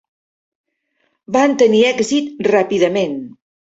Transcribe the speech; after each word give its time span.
Van 1.37 1.53
tenir 1.63 1.83
èxit 1.93 2.33
ràpidament. 2.51 3.19